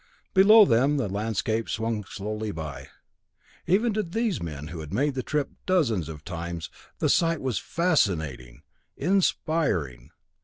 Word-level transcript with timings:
Below 0.33 0.65
them 0.65 0.97
the 0.97 1.07
landscape 1.07 1.69
swung 1.69 2.03
slowly 2.05 2.49
by. 2.51 2.87
Even 3.67 3.93
to 3.93 4.01
these 4.01 4.41
men 4.41 4.69
who 4.69 4.79
had 4.79 4.91
made 4.91 5.13
the 5.13 5.21
trip 5.21 5.51
dozens 5.67 6.09
of 6.09 6.25
times, 6.25 6.71
the 6.97 7.07
sight 7.07 7.39
was 7.39 7.59
fascinating, 7.59 8.63
inspiring. 8.97 10.09